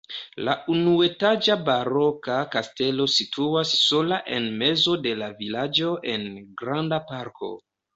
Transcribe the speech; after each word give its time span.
La 0.47 0.53
unuetaĝa 0.75 1.57
baroka 1.67 2.39
kastelo 2.57 3.09
situas 3.19 3.77
sola 3.85 4.21
en 4.41 4.51
mezo 4.65 4.99
de 5.07 5.17
la 5.25 5.33
vilaĝo 5.45 5.97
en 6.19 6.31
granda 6.65 7.05
parko. 7.17 7.59